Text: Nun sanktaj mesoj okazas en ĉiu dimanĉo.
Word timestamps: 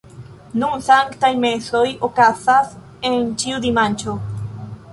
Nun 0.61 0.79
sanktaj 0.85 1.29
mesoj 1.43 1.83
okazas 2.09 2.73
en 3.11 3.29
ĉiu 3.43 3.61
dimanĉo. 3.69 4.17